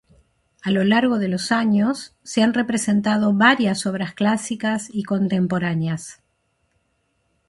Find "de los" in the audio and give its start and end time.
1.19-1.51